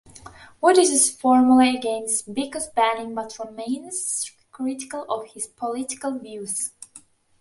Woods 0.61 0.79
is 0.79 1.11
formally 1.11 1.77
against 1.77 2.33
Biko's 2.33 2.65
banning, 2.65 3.13
but 3.13 3.37
remains 3.37 4.31
critical 4.51 5.03
of 5.07 5.27
his 5.35 5.45
political 5.45 6.17
views. 6.17 6.71